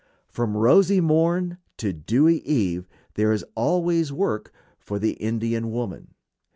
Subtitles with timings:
[0.27, 6.15] "From rosy morn to dewy eve" there is always work for the Indian woman.